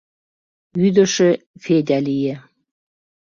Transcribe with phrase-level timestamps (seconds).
[0.79, 1.29] Вӱдышӧ
[1.63, 2.35] Федя лие.